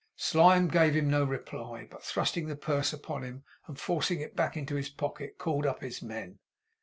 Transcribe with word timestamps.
Slyme 0.17 0.67
gave 0.67 0.95
him 0.95 1.11
no 1.11 1.23
reply, 1.23 1.87
but 1.87 2.01
thrusting 2.01 2.47
the 2.47 2.55
purse 2.55 2.91
upon 2.91 3.21
him 3.21 3.43
and 3.67 3.77
forcing 3.79 4.19
it 4.19 4.35
back 4.35 4.57
into 4.57 4.73
his 4.73 4.89
pocket, 4.89 5.37
called 5.37 5.67
up 5.67 5.81
his 5.83 6.01
men. 6.01 6.39